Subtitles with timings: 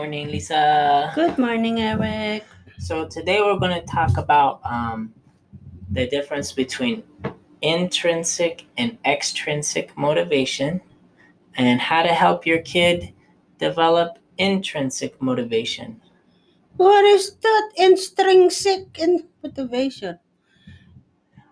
[0.00, 1.12] morning, Lisa.
[1.14, 2.46] Good morning, Eric.
[2.78, 5.12] So today we're going to talk about um,
[5.90, 7.02] the difference between
[7.60, 10.80] intrinsic and extrinsic motivation
[11.56, 13.12] and how to help your kid
[13.58, 16.00] develop intrinsic motivation.
[16.78, 20.18] What is that intrinsic in motivation?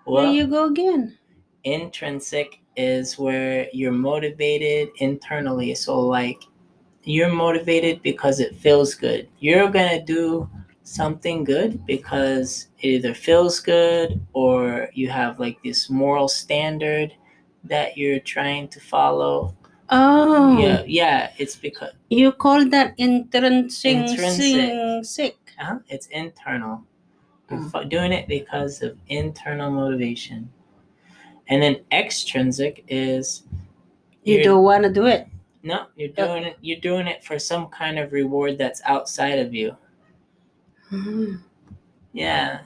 [0.07, 1.19] Well, there you go again.
[1.65, 5.75] intrinsic is where you're motivated internally.
[5.75, 6.41] So, like,
[7.09, 9.29] you're motivated because it feels good.
[9.41, 10.49] You're going to do
[10.83, 17.15] something good because it either feels good or you have like this moral standard
[17.65, 19.55] that you're trying to follow.
[19.89, 23.97] Oh, Yeah, yeah, it's because you call that intrinsic.
[23.97, 24.71] Intrinsic.
[24.71, 25.37] intrinsic.
[25.59, 26.85] uh, it's internal.
[27.51, 27.89] You're Mm.
[27.89, 30.51] doing it because of internal motivation.
[31.49, 33.45] And then extrinsic is
[34.25, 35.27] You don't want to do it.
[35.63, 36.57] No, you're doing it.
[36.61, 39.77] You're doing it for some kind of reward that's outside of you.
[40.91, 41.43] Mhm.
[42.13, 42.61] Yeah.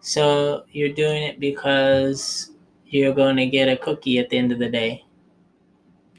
[0.00, 2.52] So you're doing it because
[2.86, 5.04] you're going to get a cookie at the end of the day.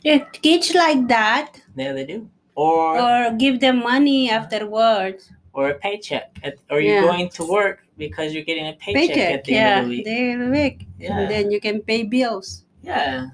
[0.03, 2.29] Yeah, kids like that, There they do.
[2.55, 5.31] Or or give them money afterwards.
[5.53, 6.37] or a paycheck.
[6.43, 7.01] At, or you're Yeah.
[7.01, 9.97] going to work because you're getting a paycheck, Paycheck, at the yeah, end of the
[9.97, 10.05] week.
[10.05, 11.17] the week, Yeah.
[11.19, 12.63] and then you can pay bills.
[12.83, 13.29] Yeah.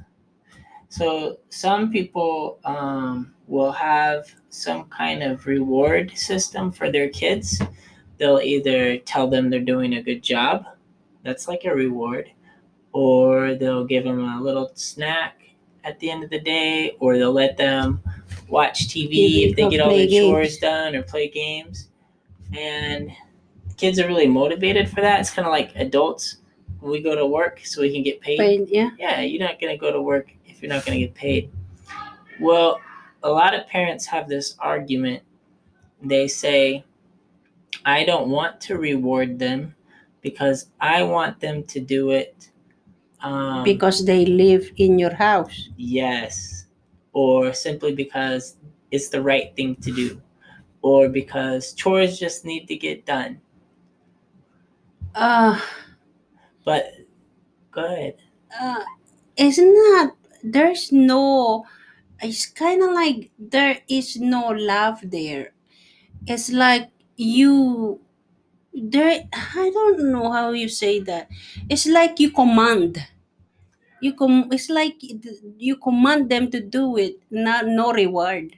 [0.93, 7.59] So some people um, will have some kind of reward system for their kids.
[8.19, 10.67] They'll either tell them they're doing a good job,
[11.23, 12.29] that's like a reward,
[12.91, 15.41] or they'll give them a little snack
[15.83, 17.99] at the end of the day, or they'll let them
[18.47, 21.89] watch TV if they get all their chores done or play games.
[22.55, 23.11] And
[23.77, 25.21] kids are really motivated for that.
[25.21, 26.37] It's kind of like adults.
[26.81, 28.37] We go to work so we can get paid
[28.69, 28.91] yeah.
[28.99, 30.31] yeah, you're not going to go to work
[30.63, 31.51] you're not going to get paid.
[32.39, 32.79] Well,
[33.21, 35.21] a lot of parents have this argument.
[36.01, 36.85] They say,
[37.85, 39.75] I don't want to reward them
[40.21, 42.49] because I want them to do it.
[43.21, 45.69] Um, because they live in your house.
[45.77, 46.65] yes.
[47.11, 48.55] Or simply because
[48.89, 50.21] it's the right thing to do.
[50.81, 53.39] Or because chores just need to get done.
[55.13, 55.59] Uh,
[56.65, 56.93] But
[57.71, 58.15] go ahead.
[58.59, 58.83] uh
[59.37, 60.11] isn't that
[60.43, 61.65] there's no
[62.21, 65.53] it's kind of like there is no love there
[66.27, 67.99] it's like you
[68.73, 71.29] there i don't know how you say that
[71.69, 73.05] it's like you command
[74.01, 74.95] you com it's like
[75.57, 78.57] you command them to do it not no reward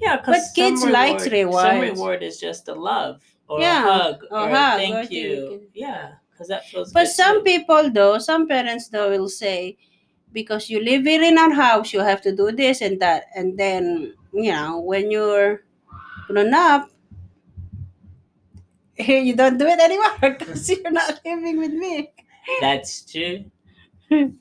[0.00, 1.90] Yeah, But because kids likes Some rewards.
[1.90, 5.28] reward is just a love or Yeah, a hug or or, hug, thank or you.
[5.34, 6.92] you Yeah, because that feels.
[6.94, 7.44] But good some too.
[7.50, 9.76] people, though, some parents, though, will say,
[10.32, 13.26] because you live in our house, you have to do this and that.
[13.34, 15.62] And then, you know, when you're
[16.26, 16.90] grown up,
[18.96, 22.12] you don't do it anymore because you're not living with me.
[22.60, 23.44] That's true.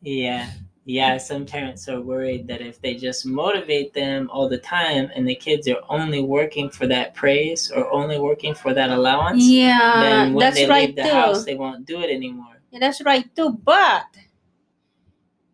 [0.00, 0.50] Yeah,
[0.84, 1.18] yeah.
[1.18, 5.36] Some parents are worried that if they just motivate them all the time, and the
[5.36, 10.34] kids are only working for that praise or only working for that allowance, yeah, then
[10.34, 11.08] when that's they right leave the too.
[11.10, 12.60] house, they won't do it anymore.
[12.72, 13.50] Yeah, that's right too.
[13.50, 14.06] But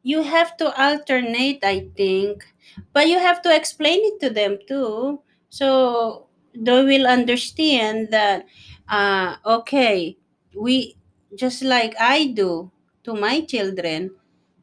[0.03, 2.45] you have to alternate, I think.
[2.93, 5.23] But you have to explain it to them too.
[5.49, 8.47] So they will understand that
[8.89, 10.17] uh okay,
[10.57, 10.97] we
[11.37, 12.71] just like I do
[13.05, 14.11] to my children,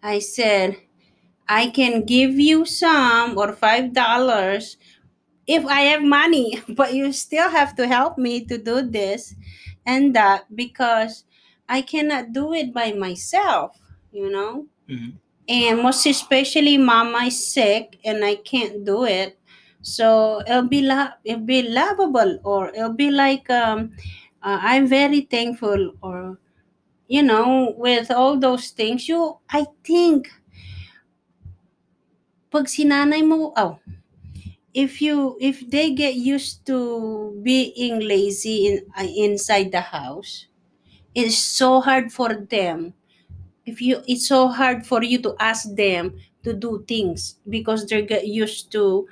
[0.04, 0.78] I said
[1.48, 4.78] I can give you some or five dollars
[5.48, 9.36] if I have money, but you still have to help me to do this
[9.86, 11.24] and that because
[11.70, 13.78] I cannot do it by myself,
[14.12, 14.68] you know?
[14.90, 15.20] Mhm.
[15.48, 19.40] And most especially mama is sick and I can't do it.
[19.82, 23.92] So it'll be la- it'll be lovable or it'll be like um
[24.44, 26.38] uh, I'm very thankful or
[27.08, 30.30] you know with all those things you I think
[32.52, 33.74] pag sinanay mo oh
[34.74, 36.78] if you if they get used to
[37.44, 40.48] being lazy in uh, inside the house
[41.16, 42.94] it's so hard for them
[43.68, 48.02] if you it's so hard for you to ask them to do things because they
[48.02, 49.06] get used to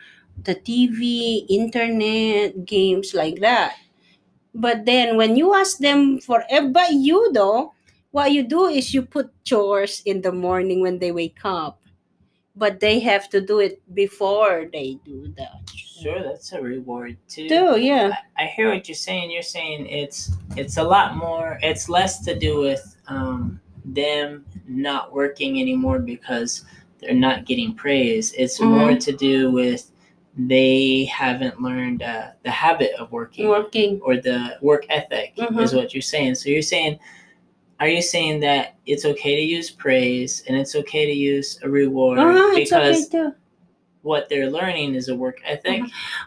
[0.43, 3.75] the tv internet games like that
[4.55, 7.73] but then when you ask them for eh, but you though
[8.11, 11.81] what you do is you put chores in the morning when they wake up
[12.55, 17.47] but they have to do it before they do that Sure, that's a reward too.
[17.47, 19.31] too yeah I hear what you're saying.
[19.31, 21.57] You're saying it's it's a lot more.
[21.63, 23.61] It's less to do with um,
[23.93, 26.65] them not working anymore because
[26.99, 28.33] they're not getting praise.
[28.33, 28.69] It's Mhm.
[28.69, 29.91] more to do with
[30.37, 34.01] they haven't learned uh, the habit of working Working.
[34.01, 35.63] or the work ethic Mhm.
[35.63, 36.35] is what you're saying.
[36.35, 36.99] So you're saying,
[37.79, 41.69] are you saying that it's okay to use praise and it's okay to use a
[41.69, 43.09] reward Uh-huh, it's okay because
[44.01, 45.83] what they're learning is a work ethic?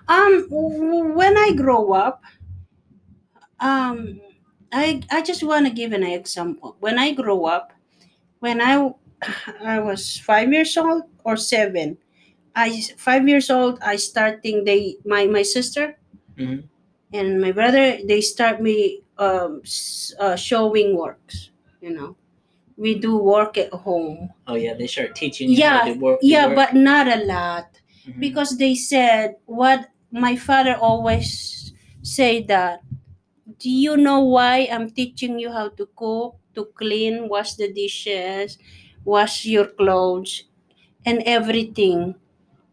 [0.09, 2.23] Um, when I grow up,
[3.61, 4.21] um,
[4.73, 6.77] I I just want to give an example.
[6.81, 7.73] When I grow up,
[8.41, 8.93] when I
[9.65, 11.99] I was five years old or seven,
[12.57, 13.79] I five years old.
[13.83, 15.99] I starting they my my sister
[16.39, 16.65] Mhm.
[17.13, 17.99] and my brother.
[18.05, 19.63] They start me um
[20.19, 21.51] uh, showing works.
[21.81, 22.17] You know,
[22.77, 24.31] we do work at home.
[24.47, 26.19] Oh yeah, they start teaching you Yeah, how to work.
[26.23, 26.57] Yeah, work.
[26.57, 28.21] but not a lot Mhm.
[28.21, 31.73] because they said what my father always
[32.03, 32.83] say that
[33.59, 38.59] do you know why i'm teaching you how to cook to clean wash the dishes
[39.05, 40.45] wash your clothes
[41.07, 42.15] and everything?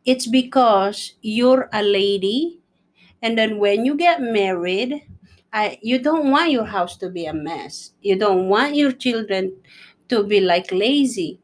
[0.06, 2.60] It's because you're a lady
[3.22, 5.04] and then when you get married
[5.54, 7.94] I, you don't want your house to be a mess.
[8.02, 9.54] You don't want your children
[10.10, 11.40] to be like lazy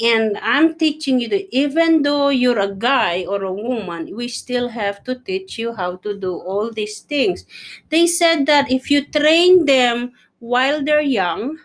[0.00, 4.68] and I'm teaching you that even though you're a guy or a woman, we still
[4.68, 7.44] have to teach you how to do all these things.
[7.88, 11.58] They said that if you train them while they're young,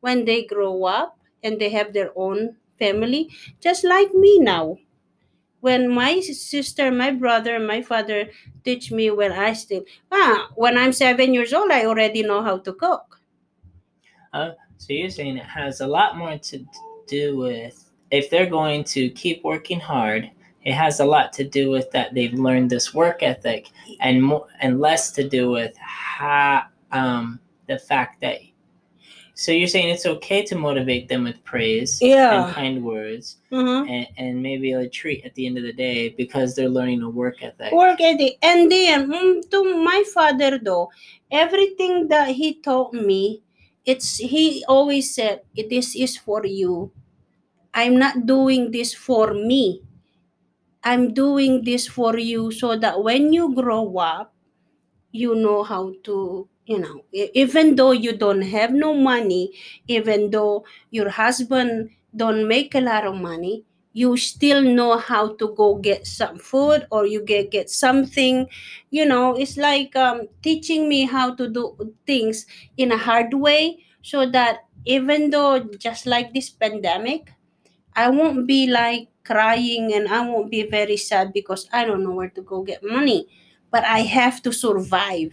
[0.00, 3.30] when they grow up and they have their own family,
[3.60, 4.78] just like me now.
[5.60, 8.28] When my sister, my brother, my father
[8.64, 12.58] teach me when I still ah, when I'm seven years old, I already know how
[12.58, 13.20] to cook.
[14.76, 16.66] So you're saying it has a lot more to
[17.06, 20.30] do with if they're going to keep working hard.
[20.64, 23.68] It has a lot to do with that they've learned this work ethic,
[24.00, 28.38] and more and less to do with how um, the fact that.
[29.36, 32.46] So you're saying it's okay to motivate them with praise Yeah.
[32.46, 33.90] and kind words, Mhm.
[33.90, 37.10] and, and maybe a treat at the end of the day because they're learning a
[37.10, 37.72] work ethic.
[37.72, 38.38] work ethic.
[38.42, 40.88] And then mm, to my father though,
[41.30, 43.42] everything that he taught me,
[43.86, 46.92] it's he always said, "This is for you.
[47.74, 49.82] I'm not doing this for me.
[50.84, 54.34] I'm doing this for you so that when you grow up,
[55.12, 59.52] you know how to." You know, even though you don't have no money,
[59.88, 63.64] even though your husband don't make a lot of money,
[63.94, 68.46] you still know how to go get some food or you get get something
[68.90, 71.74] you know it's like um, teaching me how to do
[72.06, 72.46] things
[72.76, 77.32] in a hard way so that even though just like this pandemic
[77.96, 82.12] i won't be like crying and i won't be very sad because i don't know
[82.12, 83.26] where to go get money
[83.70, 85.32] but i have to survive.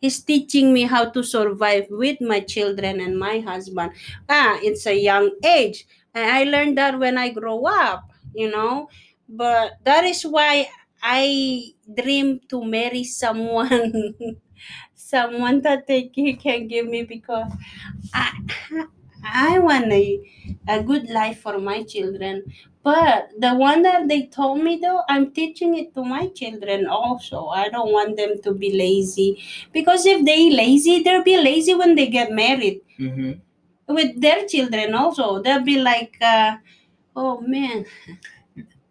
[0.00, 3.92] He's teaching me how to survive with my children and my husband.
[4.28, 8.88] Ah it's a young age and I learned that when I grow up, you know.
[9.28, 10.68] But that is why
[11.02, 14.14] I dream to marry someone,
[14.94, 17.50] someone that they he can give me because
[18.14, 18.32] I
[19.24, 20.20] I want a,
[20.68, 22.44] a good life for my children.
[22.82, 27.48] But the one that they told me though, I'm teaching it to my children also.
[27.48, 29.42] I don't want them to be lazy
[29.72, 33.32] because if they lazy, they'll be lazy when they get married hmm
[33.94, 36.56] with their children also they'll be like uh,
[37.16, 37.84] oh man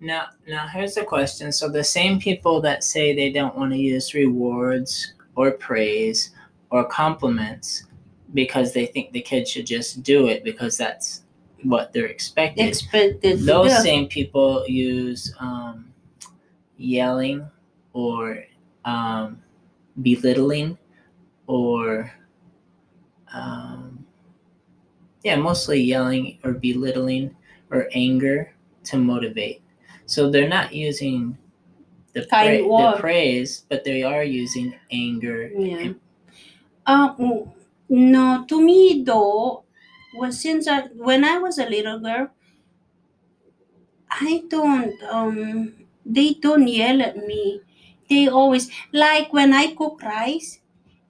[0.01, 1.51] Now, now here's the question.
[1.51, 6.31] So the same people that say they don't want to use rewards or praise
[6.69, 7.85] or compliments
[8.33, 11.23] because they think the kid should just do it because that's
[11.63, 12.67] what they're expected.
[12.67, 13.81] expected Those yeah.
[13.81, 15.91] same people use um,
[16.77, 17.49] yelling
[17.91, 18.45] or
[18.85, 19.41] um,
[20.01, 20.77] belittling
[21.47, 22.13] or
[23.33, 23.98] um,
[25.23, 27.35] yeah, mostly yelling or belittling
[27.71, 28.53] or anger
[28.85, 29.61] to motivate.
[30.05, 31.37] So they're not using
[32.13, 35.51] the, pra- the praise, but they are using anger.
[35.55, 35.93] yeah
[36.85, 37.13] uh,
[37.89, 39.63] no to me though
[40.15, 42.29] was since I, when i was a little girl
[44.11, 45.73] i don't um
[46.05, 47.61] they don't yell at me
[48.09, 50.59] they always like when i cook rice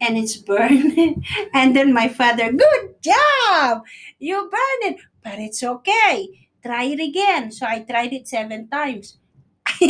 [0.02, 3.84] and it's burned and then my father good job!
[4.20, 5.02] You burned it.
[5.24, 6.48] But it's okay.
[6.64, 7.52] Try it again.
[7.52, 9.18] So i tried it seven times.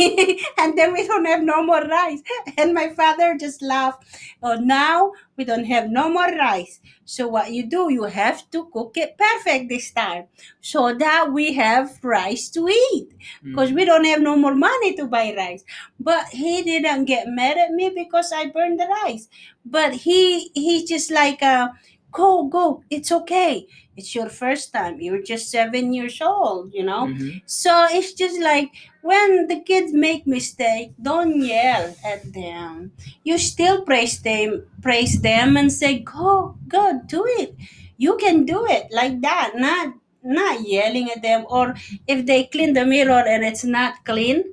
[0.58, 2.22] And then we don't have no more rice.
[2.58, 4.04] And my father just laughed.
[4.42, 6.80] Oh now we don't have no more rice.
[7.04, 10.26] So what you do you have to cook it perfect this time
[10.60, 13.08] so that we have rice to eat.
[13.44, 13.50] Mm.
[13.50, 15.64] Because we don't have no more money to buy rice.
[15.98, 19.28] But he didn't get mad at me because I burned the rice.
[19.70, 21.68] But he he just like uh
[22.12, 23.66] go go it's okay.
[23.96, 25.00] It's your first time.
[25.00, 27.06] You're just seven years old you know?
[27.06, 27.42] Mhm.
[27.46, 28.70] so it's just like
[29.02, 32.92] when the kids make mistake don't yell at them.
[33.24, 37.54] You still praise them praise them and say go go do it.
[37.96, 39.52] You can do it like that.
[39.56, 41.74] Not not yelling at them or
[42.06, 44.44] if they clean the mirror and it's not clean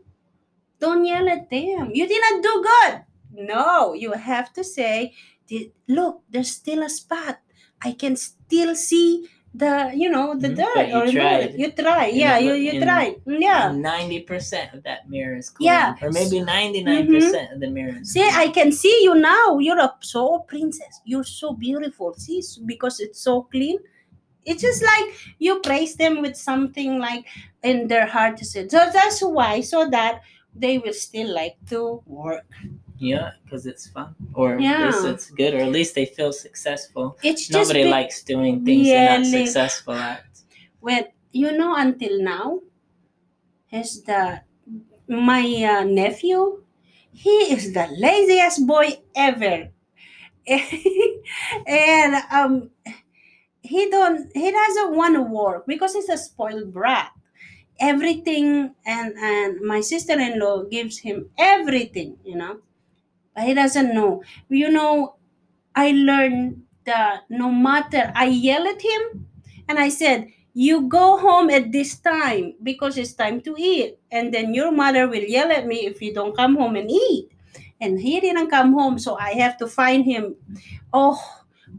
[0.80, 1.92] don't yell at them.
[1.94, 3.02] You didn't do good
[3.38, 5.14] no you have to say
[5.88, 7.40] look there's still a spot
[7.84, 11.54] i can still see the you know the Mhm, dirt you or tried.
[11.58, 15.72] you try In yeah you you tried yeah Ninety percent of that mirror is clean,
[15.72, 15.96] Yeah.
[16.02, 17.96] or maybe ninety-nine percent of the mirror.
[18.02, 19.58] Is See, I can see you now.
[19.58, 21.02] You're a so princess.
[21.06, 22.14] You're so beautiful.
[22.14, 23.80] See, because it's so clean.
[24.46, 25.06] It's just like
[25.40, 27.26] you praise them with something like
[27.64, 28.68] in their heart to say.
[28.68, 30.22] So that's why, so that
[30.54, 32.46] they will still like to work.
[33.00, 37.18] Yeah, because it's fun, or at least it's good, or at least they feel successful.
[37.24, 40.26] It's Nobody likes doing things they're not successful at.
[40.80, 42.62] when you know until now,
[43.72, 44.42] is the
[45.08, 46.64] my uh, nephew.
[47.14, 49.70] He is the laziest boy ever,
[51.68, 52.70] and um,
[53.62, 57.12] he don't he doesn't want to work because he's a spoiled brat
[57.80, 62.58] everything and and my sister-in-law gives him everything you know
[63.40, 64.24] he doesn't know.
[64.50, 65.16] You know
[65.76, 69.28] i learned that no matter i yell at him
[69.70, 74.00] and i said you go home at this time because it's time to eat.
[74.12, 77.30] And then your mother will yell at me if you don't come home and eat.
[77.80, 80.36] And he didn't come home so i have to find him.
[80.94, 81.22] Oh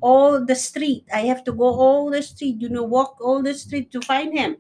[0.01, 1.05] all the street.
[1.13, 4.33] I have to go all the street you know walk all the street to find
[4.39, 4.57] him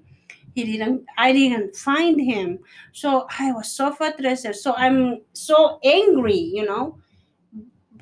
[0.58, 2.58] he didn't i didn't find him.
[2.92, 4.56] So i was so frustrated.
[4.56, 6.98] So i'm so angry you know?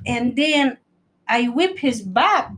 [0.07, 0.79] And then
[1.29, 2.49] i whip his butt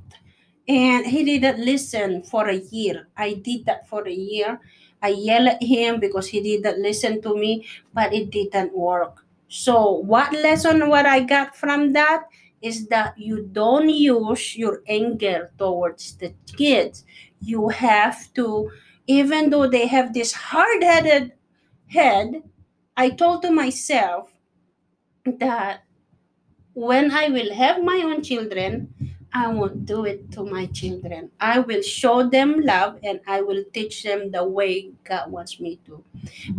[0.69, 3.09] and he didn't listen for a year.
[3.17, 4.61] I did that for a year.
[5.03, 9.25] I yelled at him because he didn't listen to me but it didn't work.
[9.49, 12.29] So what lesson what i got from that
[12.63, 17.05] is that you don't use your anger towards the kids.
[17.41, 18.71] You have to
[19.09, 21.33] even though they have this hard-headed
[21.89, 22.43] head
[22.97, 24.31] i told to myself
[25.39, 25.83] that
[26.75, 28.89] when i will have my own children
[29.33, 33.63] i won't do it to my children i will show them love and i will
[33.73, 36.03] teach them the way god wants me to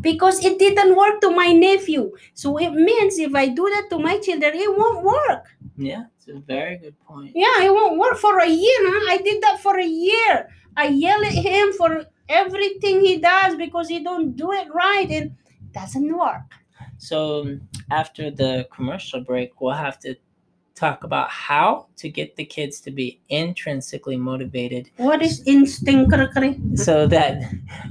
[0.02, 3.98] because it didn't work to my nephew so it means if i do that to
[3.98, 5.46] my children it won't work
[5.78, 7.32] Yeah, it's a very good point.
[7.34, 8.80] yeah, it won't work for a year.
[8.92, 9.04] Huh?
[9.16, 10.34] I did that for a year.
[10.76, 15.26] I yelled at him for everything he does because he don't do it right and
[15.60, 16.42] it doesn't work.
[16.98, 17.58] So
[17.92, 20.16] after the commercial break, we'll have to
[20.76, 26.14] talk about how to get the kids to be intrinsically motivated What is instinct?
[26.76, 27.42] so that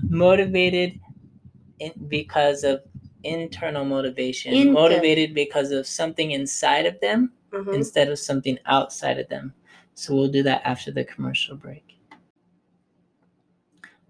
[0.08, 0.98] motivated
[1.80, 2.82] in, because of
[3.24, 7.74] internal motivation Inter- motivated because of something inside of them Mhm.
[7.74, 9.52] instead of something outside of them
[9.94, 11.87] so we'll do that after the commercial break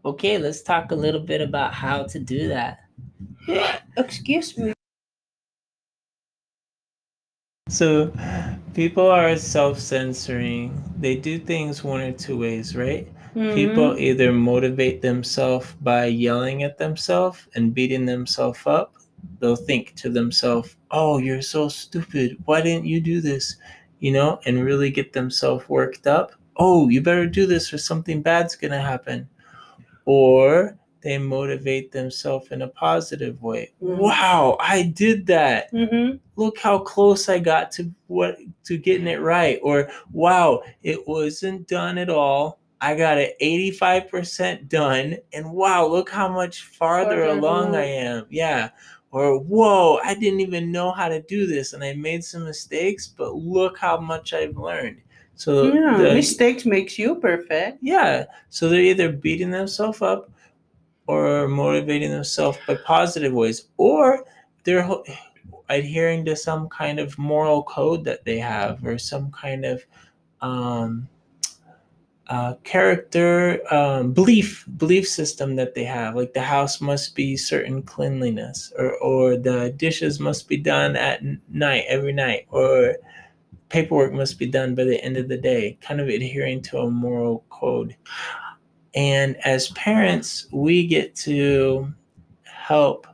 [0.08, 2.78] okay let's talk a little bit about how to do that
[3.96, 4.72] Excuse me.
[7.68, 8.12] So
[8.74, 10.82] people are self-censoring.
[10.98, 13.08] They do things one or two ways, right?
[13.50, 14.00] People Mhm.
[14.00, 18.94] either motivate themselves by yelling at themselves and beating themselves up.
[19.40, 22.36] They'll think to themselves, "Oh, you're so stupid.
[22.44, 23.56] Why didn't you do this?"
[24.00, 26.32] You know, and really get themselves worked up.
[26.56, 29.28] "Oh, you better do this or something bad's going to happen."
[30.10, 33.72] Or they motivate themselves in a positive way.
[33.82, 33.98] Mm.
[33.98, 36.18] Wow, I did that Mhm.
[36.36, 41.68] look how close I got to what to getting it right or wow it wasn't
[41.68, 47.24] done at all I got it 85% done and wow look how much farther Farther
[47.24, 48.70] along I am yeah
[49.10, 53.06] or whoa I didn't even know how to do this and I made some mistakes
[53.08, 55.02] but look how much I've learned
[55.38, 57.78] so Yeah, the- mistakes makes you perfect.
[57.80, 58.24] yeah.
[58.50, 60.30] So they're either beating themselves up
[61.06, 64.24] or motivating themselves by positive ways, or
[64.64, 65.04] they're ho-
[65.70, 69.84] adhering to some kind of moral code that they have or some kind of
[70.42, 71.08] um,
[72.26, 77.82] uh, character um, belief belief system that they have like the house must be certain
[77.82, 82.96] cleanliness or, or the dishes must be done at night every night or
[83.68, 86.90] paperwork must be done by the end of the day kind of adhering to a
[86.90, 87.96] moral code
[88.94, 91.92] and as parents we get to
[92.44, 93.06] help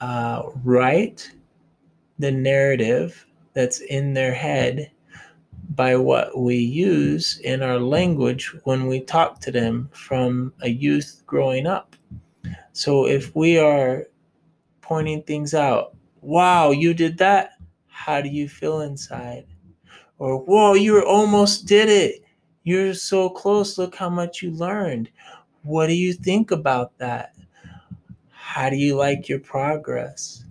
[0.00, 1.30] uh, write
[2.18, 4.90] the narrative that's in their head
[5.74, 11.22] by what we use in our language when we talk to them from a youth
[11.26, 11.96] growing up.
[12.72, 14.06] So if we are
[14.80, 17.52] pointing things out, wow, you did that,
[18.00, 19.44] how do you feel inside?
[20.18, 22.24] Or, whoa, you almost did it.
[22.64, 23.76] You're so close.
[23.76, 25.10] Look how much you learned.
[25.64, 27.34] What do you think about that?
[28.30, 30.44] How do you like your progress?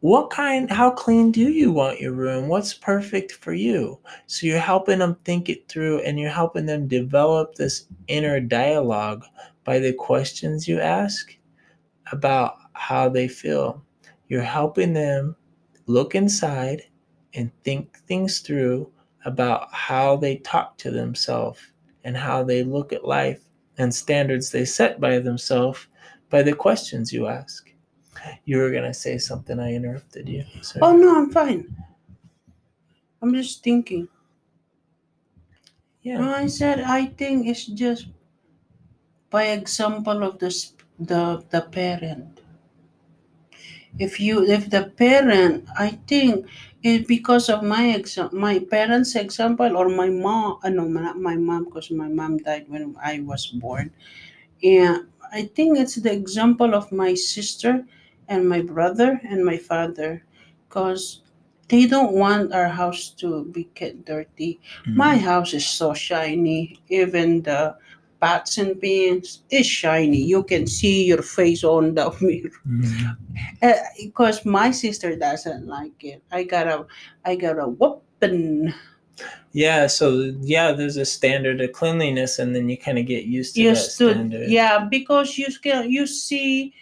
[0.00, 2.48] What kind, how clean do you want your room?
[2.48, 3.98] What's perfect for you?
[4.28, 9.26] So you're helping them think it through and you're helping them develop this inner dialogue
[9.64, 11.36] by the questions you ask
[12.12, 13.84] about how they feel.
[14.28, 15.36] You're helping them
[15.86, 16.82] look inside
[17.34, 18.90] and think things through
[19.24, 21.60] about how they talk to themselves
[22.04, 23.42] and how they look at life
[23.78, 25.86] and standards they set by themselves
[26.30, 27.72] by the questions you ask.
[28.44, 30.44] You were going to say something, I interrupted you.
[30.60, 30.82] Sorry.
[30.82, 31.74] Oh no, I'm fine.
[33.22, 34.08] I'm just thinking.
[36.02, 36.20] yeah.
[36.20, 38.06] I said I think it's just
[39.30, 40.50] by example of the
[40.98, 42.40] the the parent.
[43.98, 46.46] If you if the parent, I think
[46.82, 50.58] it because of my exa- my parents' example or my mom.
[50.62, 53.90] Uh, no, not my mom because my mom died when I was born.
[54.60, 54.98] Yeah,
[55.32, 57.84] I think it's the example of my sister
[58.28, 60.24] and my brother and my father,
[60.68, 61.22] because
[61.68, 64.60] they don't want our house to be get dirty.
[64.94, 65.20] My Mhm.
[65.22, 66.80] house is so shiny.
[66.88, 67.76] Even the
[68.20, 70.18] pots and pans is shiny.
[70.22, 72.50] You can see your face on the mirror.
[72.66, 73.16] Mhm.
[73.96, 76.22] Because my sister doesn't like it.
[76.32, 76.86] I got a,
[77.24, 78.74] I got a whooping.
[79.52, 83.54] Yeah, so yeah, there's a standard of cleanliness, and then you kind of get used
[83.54, 84.48] to You that standard.
[84.50, 86.74] yeah, because you can you see,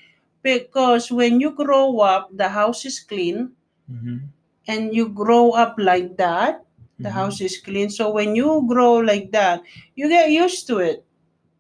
[0.43, 3.53] because when you grow up, the house is clean,
[3.89, 4.29] Mhm.
[4.69, 6.61] and you grow up like that.
[6.99, 7.13] The Mhm.
[7.23, 7.89] house is clean.
[7.89, 9.63] So when you grow like that,
[9.95, 11.06] you get used to it.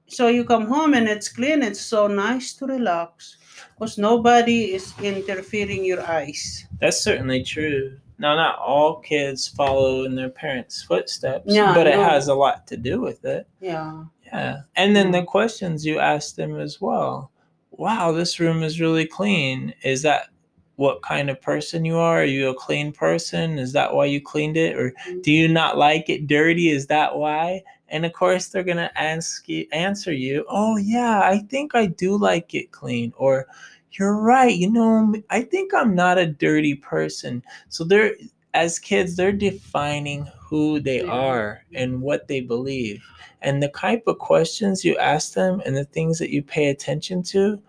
[0.08, 1.62] So you come home and it's clean.
[1.62, 3.36] It's so nice to relax
[3.74, 6.66] because nobody is interfering your eyes.
[6.80, 7.98] That's certainly true.
[8.18, 12.66] Now, not all kids follow in their parents' footsteps, Yeah, but it has a lot
[12.68, 13.46] to do with it.
[13.60, 14.04] Yeah.
[14.24, 14.60] Yeah.
[14.74, 17.30] And then the questions you ask them as well.
[17.72, 19.74] Wow, this room is really clean.
[19.82, 20.28] Is that
[20.76, 22.20] what kind of person you are?
[22.20, 23.58] Are you a clean person?
[23.58, 24.76] Is that why you cleaned it?
[24.76, 25.20] Or mm-hmm.
[25.20, 26.70] do you not like it dirty?
[26.70, 27.62] Is that why?
[27.88, 32.16] And of course they're gonna ask you answer you, oh yeah, I think I do
[32.16, 33.12] like it clean.
[33.16, 33.46] Or
[33.92, 37.42] you're right, you know, I think I'm not a dirty person.
[37.68, 38.14] So they're
[38.54, 43.04] as kids, they're defining who they are and what they believe.
[43.42, 47.22] And the type of questions you ask them and the things that you pay attention
[47.24, 47.60] to,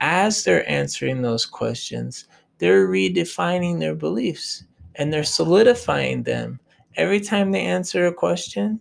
[0.00, 2.26] as they're answering those questions,
[2.58, 6.58] they're redefining their beliefs and they're solidifying them.
[6.96, 8.80] Every time they answer a question,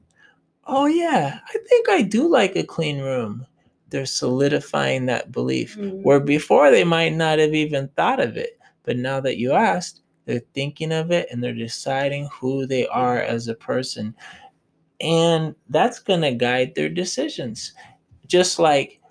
[0.70, 3.46] oh, yeah, I think I do like a clean room.
[3.90, 6.04] They're solidifying that belief Mm.
[6.04, 8.60] where before they might not have even thought of it.
[8.84, 13.20] But now that you asked, they're thinking of it and they're deciding who they are
[13.22, 14.16] as a person.
[15.02, 17.74] And that's going to guide their decisions.
[18.28, 19.02] Just like,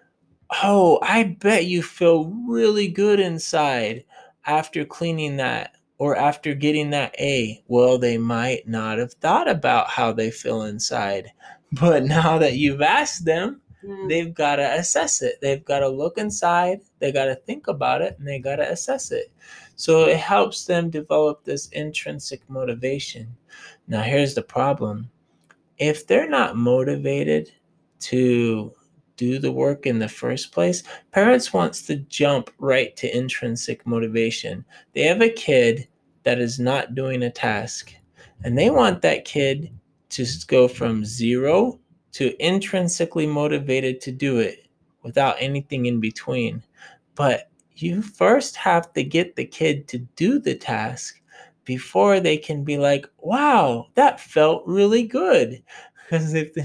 [0.63, 4.05] oh, I bet you feel really good inside
[4.47, 7.63] after cleaning that or after getting that A.
[7.69, 11.33] Well, they might not have thought about how they feel inside.
[11.73, 14.07] But now that you've asked them, Yeah.
[14.09, 15.35] they've got to assess it.
[15.43, 18.71] They've got to look inside, they got to think about it, and they got to
[18.71, 19.31] assess it.
[19.77, 23.37] So it helps them develop this intrinsic motivation.
[23.87, 25.11] Now, here's the problem
[25.77, 27.53] if they're not motivated
[28.01, 28.73] to
[29.19, 34.65] do the work in the first place, parents wants to jump right to intrinsic motivation.
[34.95, 35.87] They have a kid
[36.23, 37.93] that is not doing a task,
[38.45, 39.71] and they want that kid
[40.11, 41.79] to go from zero
[42.13, 44.67] to intrinsically motivated to do it
[45.03, 46.63] without anything in between.
[47.15, 51.21] But you first have to get the kid to do the task
[51.65, 55.63] before they can be like, wow, that felt really good.
[56.09, 56.57] Because if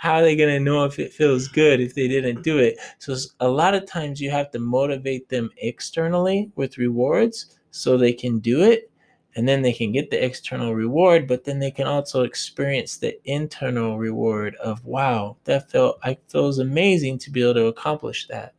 [0.00, 2.78] how are they going to know if it feels good if they didn't do it?
[2.98, 8.14] So a lot of times you have to motivate them externally with rewards so they
[8.14, 8.90] can do it
[9.36, 13.14] and then they can get the external reward but then they can also experience the
[13.30, 18.54] internal reward of wow that felt i feels amazing to be able to accomplish that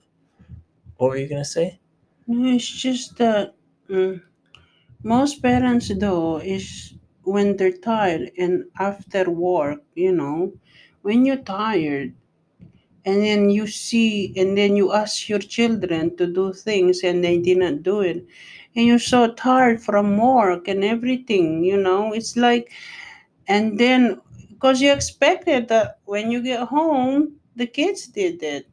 [0.97, 1.80] what were you going to say
[2.30, 3.56] it's just that
[3.89, 4.21] mm,
[5.04, 10.54] most parents though is when they're tired and after work, you know,
[11.01, 12.13] when you're tired
[13.05, 17.37] and then you see and then you ask your children to do things and they
[17.37, 18.25] didn't do it
[18.75, 22.71] and you're so tired from work and everything you know it's like
[23.47, 28.67] and then because you expected that when you get home the kids did it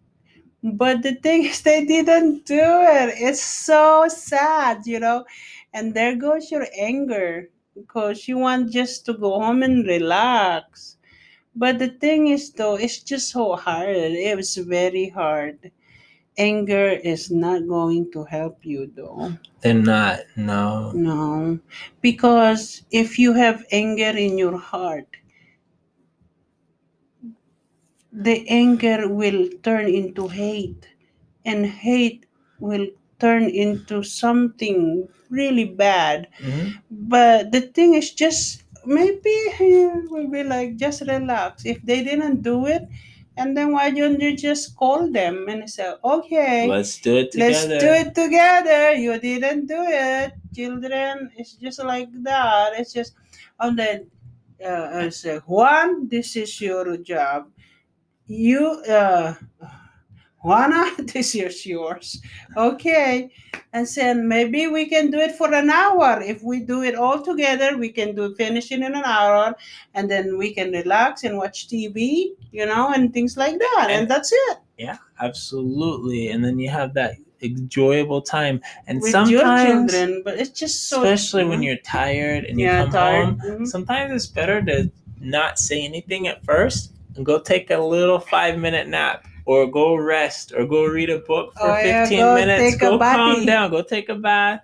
[0.63, 3.15] but the thing is they didn't do it.
[3.19, 5.25] It's so sad you know
[5.73, 10.98] and there goes your anger because you want just to go home and relax
[11.63, 15.71] but the thing is though it's just so hard it was very hard
[16.39, 20.21] anger is not going to help you though They're not.
[20.37, 20.93] No.
[20.93, 21.59] no
[22.03, 25.09] because if you have anger in your heart
[28.13, 30.89] the anger will turn into hate
[31.45, 32.27] and hate
[32.59, 32.87] will
[33.21, 36.75] turn into something really bad Mhm.
[36.91, 41.65] but the thing is just maybe eh, we'll be like just relax.
[41.65, 42.83] If they didn't do it
[43.37, 47.69] and then why don't you just call them and say okay Let's do it together.
[47.69, 48.95] let's do it together.
[48.95, 50.33] You didn't do it.
[50.55, 52.73] Children it's just like that.
[52.79, 53.15] It's just
[53.61, 54.11] and then
[54.65, 57.51] uh, I say juan this is your job.
[58.27, 59.35] You uh
[60.43, 62.21] Juana, this is yours.
[62.57, 63.31] Okay.
[63.73, 66.23] And then maybe we can do it for an hour.
[66.23, 69.55] If we do it all together, we can do finishing in an hour
[69.95, 73.87] and then we can relax and watch TV, you know, and things like that.
[73.91, 74.59] And, And- that's it.
[74.79, 76.29] Yeah, absolutely.
[76.29, 78.61] And then you have that enjoyable time.
[78.87, 80.23] And With sometimes, children.
[80.25, 83.25] But it's just so especially when you're tired and you yeah, come tired.
[83.27, 83.67] home, Mhm.
[83.67, 88.57] sometimes it's better to not say anything at first and go take a little five
[88.59, 92.35] minute nap or go rest or go read a book for Oh, yeah, 15 go
[92.35, 92.77] minutes.
[92.77, 93.47] Go calm bath.
[93.47, 93.71] down.
[93.71, 94.61] Go take a bath.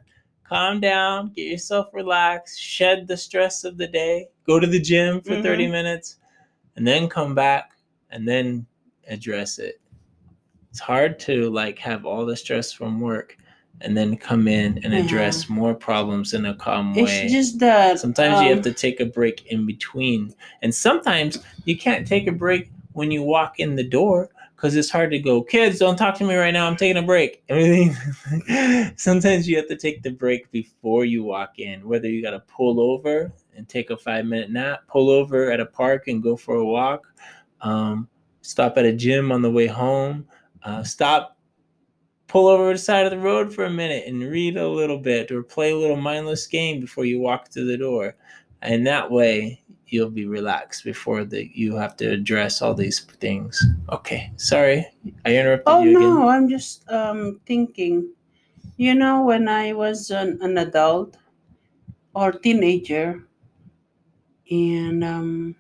[0.47, 1.33] Calm down.
[1.35, 2.61] Get yourself relaxed.
[2.61, 4.29] Shed the stress of the day.
[4.47, 5.43] Go to the gym for Mhm.
[5.43, 6.19] 30 minutes
[6.77, 7.71] and then come back
[8.11, 8.67] and then
[9.09, 9.81] address it.
[10.69, 13.39] It's hard to like have all the stress from work
[13.81, 15.01] and then come in and Yeah.
[15.01, 17.03] address more problems in a calm way.
[17.23, 20.35] It's just that Sometimes you um, have to take a break in between.
[20.61, 24.91] And sometimes you can't take a break when you walk in the door because it's
[24.91, 26.67] hard to go, kids, don't talk to me right now.
[26.67, 27.43] I'm taking a break.
[28.97, 32.41] Sometimes you have to take the break before you walk in, whether you got to
[32.41, 36.37] pull over and take a five minute nap, pull over at a park and go
[36.37, 37.07] for a walk,
[37.61, 38.09] um,
[38.43, 40.27] stop at a gym on the way home,
[40.63, 41.35] uh, stop
[42.27, 44.99] pull over to the side of the road for a minute and read a little
[44.99, 48.17] bit or play a little mindless game before you walk through the door.
[48.63, 49.63] And that way
[49.95, 53.65] you'll be relaxed before the, you have to address all these things.
[53.91, 54.87] Okay, sorry.
[55.27, 56.17] I interrupted Oh you again.
[56.17, 58.15] no, I'm just um thinking.
[58.77, 61.17] You know, when I was an, an adult
[62.15, 63.29] or teenager,
[64.51, 65.57] and um,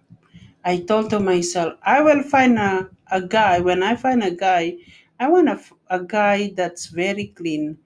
[0.65, 3.61] I told to myself, I will find a, a guy.
[3.61, 4.77] When I find a guy,
[5.21, 7.79] I want a, a guy that's very clean.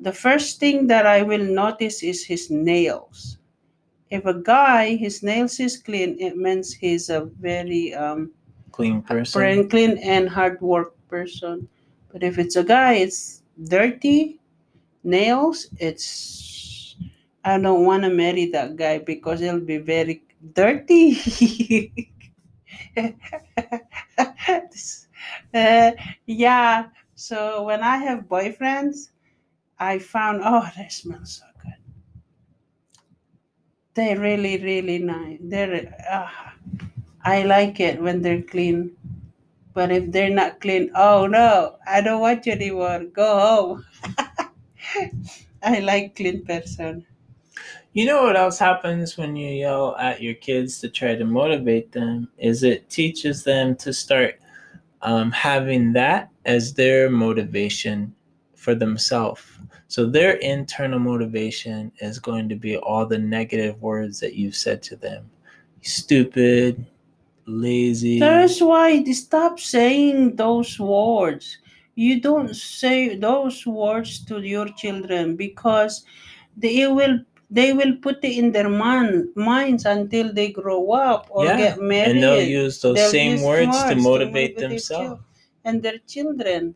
[0.00, 3.37] The first thing that I will notice is his nails.
[4.10, 8.30] If a guy, his nails is clean, it means he's a very um,
[8.72, 9.68] Clean person.
[9.68, 11.68] clean and hard work person.
[12.12, 14.38] But if it's a guy, it's dirty,
[15.04, 16.96] nails, it's
[17.44, 20.22] I don't want to marry that guy because he'll be very
[20.54, 22.14] dirty.
[25.54, 25.92] Uh,
[26.26, 26.86] yeah.
[27.14, 29.10] So when I have boyfriends,
[29.78, 31.47] I found oh they smell so.
[33.98, 35.38] They're really really nice.
[35.40, 36.54] They're ah,
[37.24, 38.96] I like it when they're clean.
[39.74, 43.04] But if they're not clean, oh no, I don't want you anymore.
[43.12, 43.84] Go home.
[45.62, 47.04] I like clean person.
[47.92, 51.90] You know what else happens when you yell at your kids to try to motivate
[51.90, 52.28] them?
[52.38, 54.38] Is it teaches them to start
[55.02, 58.14] um, having that as their motivation
[58.54, 59.42] for themselves.
[59.88, 64.82] So their internal motivation is going to be all the negative words that you've said
[64.84, 65.30] to them.
[65.82, 66.84] Stupid,
[67.46, 68.20] lazy.
[68.20, 71.58] That's why they stop saying those words.
[71.94, 76.04] You don't say those words to your children because
[76.56, 77.20] they will
[77.50, 81.80] they will put it in their man, minds until they grow up or Yeah, get
[81.80, 82.16] married.
[82.16, 85.22] and they'll use those They'll same use words to words motivate their themselves.
[85.64, 86.74] and their children.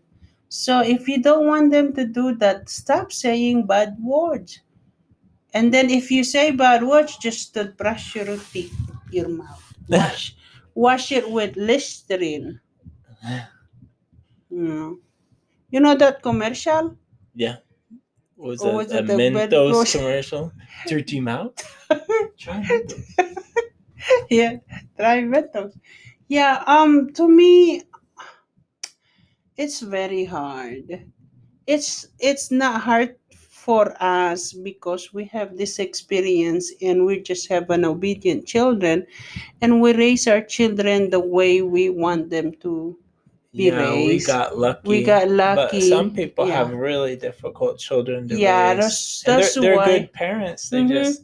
[0.53, 4.61] So if you don't want them to do that, stop saying bad words.
[5.55, 8.77] And then if you say bad words, just to brush your teeth,
[9.11, 9.65] your mouth.
[9.89, 10.37] Wash,
[10.75, 12.61] wash it with Listerine.
[14.51, 14.99] You know,
[15.71, 16.99] you know that commercial?
[17.35, 17.57] Yeah.
[18.37, 19.93] Was Or a, was a bed Mentos wash?
[19.93, 20.53] commercial?
[20.87, 21.57] Dirty mouth?
[22.37, 23.05] Try Mentos.
[24.29, 24.57] yeah,
[24.99, 25.73] try Mentos.
[26.29, 27.85] Yeah, um, to me,
[29.57, 31.07] it's very hard.
[31.67, 37.71] It's it's not hard for us because we have this experience and we just have
[37.71, 39.07] an obedient children
[39.61, 42.99] and we raise our children the way we want them to
[43.55, 44.89] be yeah, we got lucky.
[44.89, 46.55] we got lucky But some people yeah.
[46.57, 49.23] have really difficult children to Yeah, raise.
[49.23, 50.69] that's they're, they're good parents.
[50.69, 50.89] They Mhm.
[50.89, 51.23] just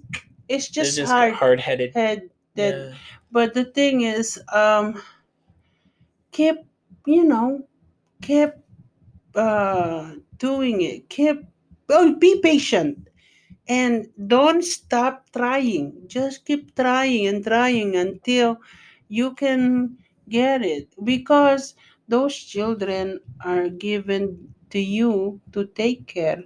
[0.49, 1.93] it's just, just hard hard headed.
[1.95, 2.95] head Yeah.
[3.33, 5.01] but the thing is um
[6.31, 6.57] keep
[7.07, 7.65] you know
[8.23, 8.51] keep
[9.35, 11.09] uh doing it.
[11.09, 11.45] Keep
[11.91, 13.09] oh, be patient.
[13.69, 15.93] And don't stop trying.
[16.07, 18.59] Just keep trying and trying until
[19.09, 20.89] you can get it.
[21.05, 21.75] Because
[22.09, 26.43] those children are given to you to take care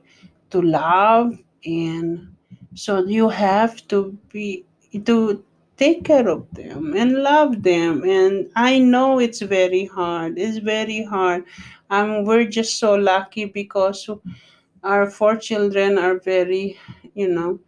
[0.51, 2.35] to love and
[2.75, 4.65] so you have to be
[5.05, 5.43] to
[5.83, 8.03] take care of them and love them.
[8.05, 10.39] And i know it's very hard.
[10.39, 11.45] It's very hard.
[11.91, 14.09] Um, we're just so lucky because
[14.85, 16.79] our four children are very
[17.15, 17.61] you know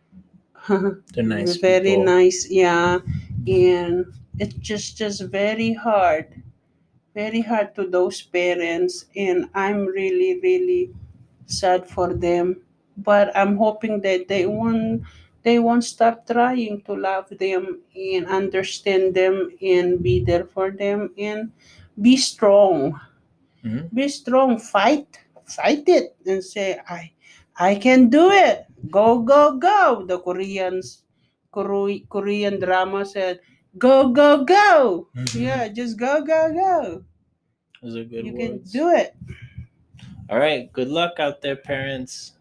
[1.15, 1.57] They're nice.
[1.57, 2.05] very people.
[2.05, 2.99] nice yeah.
[3.47, 4.07] And
[4.39, 6.27] it's just just very hard.
[7.15, 9.07] Very hard to those parents.
[9.17, 10.91] And i'm really really
[11.47, 12.63] sad for them.
[12.97, 15.03] But i'm hoping that they won't
[15.45, 21.11] they won't stop trying to love them and understand them and be there for them
[21.19, 21.53] and
[22.01, 22.99] be strong
[23.65, 23.89] Mhm.
[23.95, 25.07] be strong fight
[25.47, 27.13] fight it and say i
[27.57, 31.05] i can do it go go go the koreans
[31.53, 33.41] Kore- korean drama said
[33.79, 35.41] go go go Mhm.
[35.41, 37.05] yeah just go go go
[37.83, 38.73] Those are good you words.
[38.73, 39.13] can do it
[40.31, 40.73] All right.
[40.73, 42.33] Good luck out there, parents.